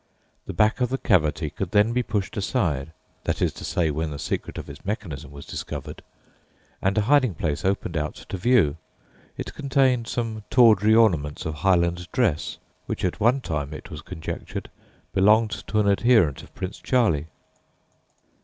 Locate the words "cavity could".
0.97-1.69